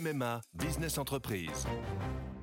MMA 0.00 0.40
Business 0.54 0.96
Entreprise. 0.96 1.66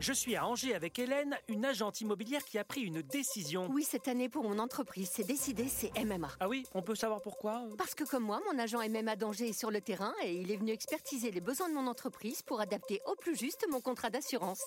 Je 0.00 0.12
suis 0.12 0.36
à 0.36 0.46
Angers 0.46 0.74
avec 0.74 0.98
Hélène, 0.98 1.36
une 1.48 1.64
agente 1.64 2.00
immobilière 2.00 2.42
qui 2.44 2.58
a 2.58 2.64
pris 2.64 2.80
une 2.80 3.02
décision. 3.02 3.68
Oui, 3.70 3.84
cette 3.88 4.08
année 4.08 4.28
pour 4.28 4.42
mon 4.44 4.58
entreprise, 4.58 5.10
c'est 5.12 5.26
décidé, 5.26 5.66
c'est 5.68 5.92
MMA. 6.02 6.28
Ah 6.40 6.48
oui, 6.48 6.64
on 6.74 6.82
peut 6.82 6.94
savoir 6.94 7.20
pourquoi? 7.20 7.62
Parce 7.76 7.94
que 7.94 8.04
comme 8.04 8.24
moi, 8.24 8.40
mon 8.50 8.58
agent 8.58 8.78
MMA 8.88 9.16
d'Angers 9.16 9.50
est 9.50 9.58
sur 9.58 9.70
le 9.70 9.80
terrain 9.80 10.12
et 10.24 10.34
il 10.34 10.50
est 10.50 10.56
venu 10.56 10.72
expertiser 10.72 11.30
les 11.30 11.40
besoins 11.40 11.68
de 11.68 11.74
mon 11.74 11.86
entreprise 11.86 12.42
pour 12.42 12.60
adapter 12.60 13.00
au 13.06 13.16
plus 13.16 13.36
juste 13.36 13.66
mon 13.70 13.80
contrat 13.80 14.08
d'assurance. 14.08 14.62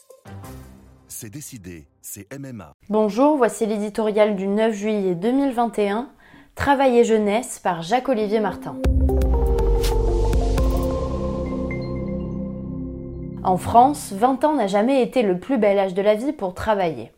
C'est 1.07 1.29
décidé, 1.29 1.87
c'est 2.01 2.27
MMA. 2.37 2.73
Bonjour, 2.89 3.35
voici 3.35 3.65
l'éditorial 3.65 4.35
du 4.35 4.47
9 4.47 4.73
juillet 4.73 5.15
2021, 5.15 6.11
Travail 6.53 6.99
et 6.99 7.03
jeunesse 7.03 7.59
par 7.59 7.81
Jacques-Olivier 7.81 8.39
Martin. 8.39 8.79
En 13.45 13.57
France, 13.57 14.11
20 14.11 14.43
ans 14.43 14.55
n'a 14.55 14.65
jamais 14.65 15.03
été 15.03 15.21
le 15.21 15.37
plus 15.37 15.59
bel 15.59 15.77
âge 15.77 15.93
de 15.93 16.01
la 16.01 16.15
vie 16.15 16.33
pour 16.33 16.55
travailler. 16.55 17.11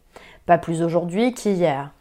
Pas 0.45 0.57
plus 0.57 0.81
aujourd'hui 0.81 1.33
qu'hier. 1.33 1.91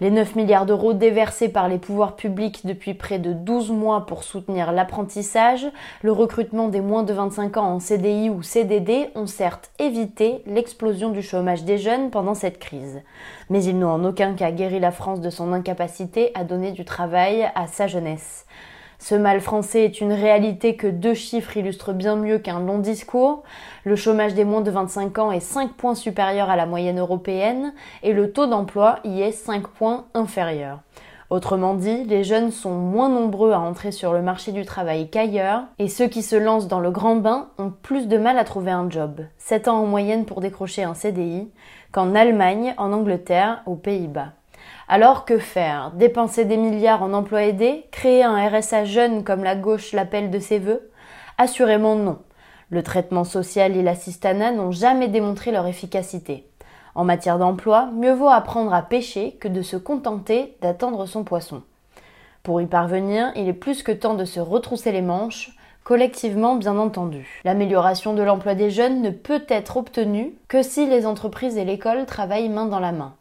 Les 0.00 0.10
9 0.10 0.34
milliards 0.34 0.66
d'euros 0.66 0.92
déversés 0.92 1.48
par 1.48 1.68
les 1.68 1.78
pouvoirs 1.78 2.16
publics 2.16 2.66
depuis 2.66 2.94
près 2.94 3.20
de 3.20 3.32
12 3.32 3.70
mois 3.70 4.04
pour 4.04 4.24
soutenir 4.24 4.72
l'apprentissage, 4.72 5.68
le 6.02 6.10
recrutement 6.10 6.66
des 6.66 6.80
moins 6.80 7.04
de 7.04 7.12
25 7.12 7.58
ans 7.58 7.74
en 7.74 7.78
CDI 7.78 8.28
ou 8.28 8.42
CDD 8.42 9.08
ont 9.14 9.28
certes 9.28 9.70
évité 9.78 10.42
l'explosion 10.46 11.10
du 11.10 11.22
chômage 11.22 11.62
des 11.62 11.78
jeunes 11.78 12.10
pendant 12.10 12.34
cette 12.34 12.58
crise. 12.58 13.02
Mais 13.50 13.62
ils 13.62 13.78
n'ont 13.78 13.90
en 13.90 14.04
aucun 14.04 14.34
cas 14.34 14.50
guéri 14.50 14.80
la 14.80 14.90
France 14.90 15.20
de 15.20 15.30
son 15.30 15.52
incapacité 15.52 16.32
à 16.34 16.42
donner 16.42 16.72
du 16.72 16.84
travail 16.84 17.48
à 17.54 17.68
sa 17.68 17.86
jeunesse. 17.86 18.46
Ce 18.98 19.14
mal 19.14 19.40
français 19.40 19.84
est 19.84 20.00
une 20.00 20.12
réalité 20.12 20.76
que 20.76 20.86
deux 20.86 21.14
chiffres 21.14 21.56
illustrent 21.56 21.92
bien 21.92 22.16
mieux 22.16 22.38
qu'un 22.38 22.60
long 22.60 22.78
discours. 22.78 23.42
Le 23.84 23.96
chômage 23.96 24.34
des 24.34 24.44
moins 24.44 24.62
de 24.62 24.70
25 24.70 25.18
ans 25.18 25.32
est 25.32 25.40
5 25.40 25.72
points 25.74 25.94
supérieur 25.94 26.50
à 26.50 26.56
la 26.56 26.66
moyenne 26.66 26.98
européenne 26.98 27.74
et 28.02 28.12
le 28.12 28.32
taux 28.32 28.46
d'emploi 28.46 29.00
y 29.04 29.20
est 29.20 29.32
5 29.32 29.68
points 29.68 30.06
inférieur. 30.14 30.80
Autrement 31.28 31.74
dit, 31.74 32.04
les 32.04 32.22
jeunes 32.22 32.52
sont 32.52 32.74
moins 32.74 33.08
nombreux 33.08 33.50
à 33.50 33.58
entrer 33.58 33.90
sur 33.90 34.12
le 34.12 34.22
marché 34.22 34.52
du 34.52 34.64
travail 34.64 35.10
qu'ailleurs, 35.10 35.64
et 35.80 35.88
ceux 35.88 36.06
qui 36.06 36.22
se 36.22 36.36
lancent 36.36 36.68
dans 36.68 36.78
le 36.78 36.92
grand 36.92 37.16
bain 37.16 37.48
ont 37.58 37.72
plus 37.82 38.06
de 38.06 38.16
mal 38.16 38.38
à 38.38 38.44
trouver 38.44 38.70
un 38.70 38.88
job, 38.88 39.22
7 39.38 39.66
ans 39.66 39.80
en 39.80 39.86
moyenne 39.86 40.24
pour 40.24 40.40
décrocher 40.40 40.84
un 40.84 40.94
CDI, 40.94 41.50
qu'en 41.90 42.14
Allemagne, 42.14 42.74
en 42.78 42.92
Angleterre, 42.92 43.62
aux 43.66 43.74
Pays-Bas. 43.74 44.34
Alors 44.88 45.24
que 45.24 45.38
faire? 45.38 45.90
Dépenser 45.94 46.44
des 46.44 46.56
milliards 46.56 47.02
en 47.02 47.12
emplois 47.12 47.42
aidés 47.42 47.86
Créer 47.90 48.22
un 48.22 48.48
RSA 48.48 48.84
jeune 48.84 49.24
comme 49.24 49.44
la 49.44 49.56
gauche 49.56 49.92
l'appelle 49.92 50.30
de 50.30 50.38
ses 50.38 50.58
voeux? 50.58 50.90
Assurément 51.38 51.96
non. 51.96 52.18
Le 52.70 52.82
traitement 52.82 53.24
social 53.24 53.76
et 53.76 53.82
l'assistanat 53.82 54.52
n'ont 54.52 54.72
jamais 54.72 55.08
démontré 55.08 55.52
leur 55.52 55.66
efficacité. 55.66 56.48
En 56.94 57.04
matière 57.04 57.38
d'emploi, 57.38 57.90
mieux 57.92 58.12
vaut 58.12 58.28
apprendre 58.28 58.72
à 58.72 58.82
pêcher 58.82 59.32
que 59.40 59.48
de 59.48 59.62
se 59.62 59.76
contenter 59.76 60.56
d'attendre 60.62 61.06
son 61.06 61.24
poisson. 61.24 61.62
Pour 62.42 62.60
y 62.60 62.66
parvenir, 62.66 63.32
il 63.36 63.48
est 63.48 63.52
plus 63.52 63.82
que 63.82 63.92
temps 63.92 64.14
de 64.14 64.24
se 64.24 64.40
retrousser 64.40 64.92
les 64.92 65.02
manches, 65.02 65.56
collectivement 65.84 66.56
bien 66.56 66.78
entendu. 66.78 67.40
L'amélioration 67.44 68.14
de 68.14 68.22
l'emploi 68.22 68.54
des 68.54 68.70
jeunes 68.70 69.02
ne 69.02 69.10
peut 69.10 69.44
être 69.48 69.76
obtenue 69.76 70.32
que 70.48 70.62
si 70.62 70.86
les 70.86 71.06
entreprises 71.06 71.58
et 71.58 71.64
l'école 71.64 72.06
travaillent 72.06 72.48
main 72.48 72.66
dans 72.66 72.80
la 72.80 72.92
main. 72.92 73.14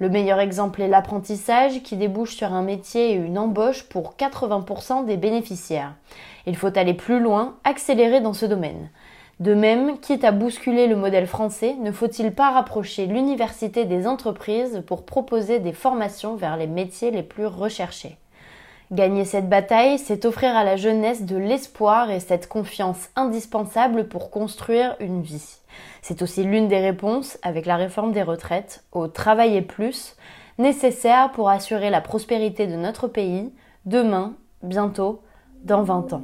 Le 0.00 0.08
meilleur 0.08 0.40
exemple 0.40 0.82
est 0.82 0.88
l'apprentissage 0.88 1.82
qui 1.84 1.96
débouche 1.96 2.34
sur 2.34 2.52
un 2.52 2.62
métier 2.62 3.12
et 3.12 3.14
une 3.14 3.38
embauche 3.38 3.84
pour 3.84 4.16
80% 4.16 5.04
des 5.06 5.16
bénéficiaires. 5.16 5.94
Il 6.46 6.56
faut 6.56 6.76
aller 6.76 6.94
plus 6.94 7.20
loin, 7.20 7.54
accélérer 7.62 8.20
dans 8.20 8.32
ce 8.32 8.44
domaine. 8.44 8.90
De 9.38 9.54
même, 9.54 10.00
quitte 10.00 10.24
à 10.24 10.32
bousculer 10.32 10.88
le 10.88 10.96
modèle 10.96 11.28
français, 11.28 11.76
ne 11.80 11.92
faut-il 11.92 12.32
pas 12.32 12.50
rapprocher 12.50 13.06
l'université 13.06 13.84
des 13.84 14.08
entreprises 14.08 14.82
pour 14.84 15.04
proposer 15.04 15.60
des 15.60 15.72
formations 15.72 16.34
vers 16.34 16.56
les 16.56 16.66
métiers 16.66 17.12
les 17.12 17.22
plus 17.22 17.46
recherchés? 17.46 18.16
Gagner 18.92 19.24
cette 19.24 19.48
bataille, 19.48 19.98
c'est 19.98 20.24
offrir 20.26 20.54
à 20.54 20.62
la 20.62 20.76
jeunesse 20.76 21.22
de 21.22 21.36
l'espoir 21.36 22.10
et 22.10 22.20
cette 22.20 22.48
confiance 22.48 23.08
indispensable 23.16 24.08
pour 24.08 24.30
construire 24.30 24.94
une 25.00 25.22
vie. 25.22 25.56
C'est 26.02 26.20
aussi 26.20 26.44
l'une 26.44 26.68
des 26.68 26.80
réponses, 26.80 27.38
avec 27.42 27.64
la 27.64 27.76
réforme 27.76 28.12
des 28.12 28.22
retraites, 28.22 28.84
au 28.92 29.08
travailler 29.08 29.62
plus, 29.62 30.16
nécessaire 30.58 31.32
pour 31.32 31.48
assurer 31.48 31.90
la 31.90 32.02
prospérité 32.02 32.66
de 32.66 32.76
notre 32.76 33.08
pays, 33.08 33.52
demain, 33.86 34.34
bientôt, 34.62 35.22
dans 35.64 35.82
20 35.82 36.12
ans. 36.12 36.22